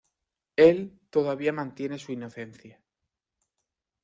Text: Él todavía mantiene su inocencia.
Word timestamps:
Él 0.55 0.97
todavía 1.11 1.53
mantiene 1.53 1.99
su 1.99 2.11
inocencia. 2.11 2.81